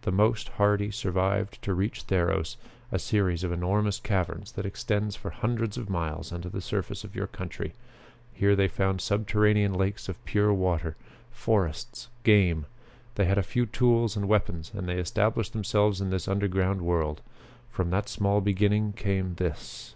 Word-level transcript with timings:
The 0.00 0.10
most 0.10 0.48
hardy 0.48 0.90
survived 0.90 1.60
to 1.60 1.74
reach 1.74 2.06
Theros, 2.06 2.56
a 2.90 2.98
series 2.98 3.44
of 3.44 3.52
enormous 3.52 4.00
caverns 4.00 4.52
that 4.52 4.64
extends 4.64 5.14
for 5.14 5.28
hundreds 5.28 5.76
of 5.76 5.90
miles 5.90 6.32
under 6.32 6.48
the 6.48 6.62
surface 6.62 7.04
of 7.04 7.14
your 7.14 7.26
country. 7.26 7.74
Here 8.32 8.56
they 8.56 8.66
found 8.66 9.02
subterranean 9.02 9.74
lakes 9.74 10.08
of 10.08 10.24
pure 10.24 10.54
water; 10.54 10.96
forests, 11.30 12.08
game. 12.24 12.64
They 13.16 13.26
had 13.26 13.36
a 13.36 13.42
few 13.42 13.66
tools 13.66 14.16
and 14.16 14.26
weapons 14.26 14.70
and 14.74 14.88
they 14.88 14.96
established 14.96 15.52
themselves 15.52 16.00
in 16.00 16.08
this 16.08 16.28
underground 16.28 16.80
world. 16.80 17.20
From 17.70 17.90
that 17.90 18.08
small 18.08 18.40
beginning 18.40 18.94
came 18.94 19.34
this!" 19.34 19.94